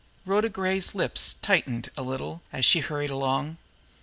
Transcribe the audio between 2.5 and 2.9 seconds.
as she